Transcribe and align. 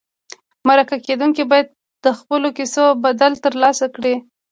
مرکه 0.67 0.97
کېدونکي 1.07 1.43
باید 1.51 1.67
د 2.03 2.05
خپلو 2.19 2.47
کیسو 2.57 2.83
بدل 3.03 3.31
ترلاسه 3.45 3.85
کړي. 3.95 4.15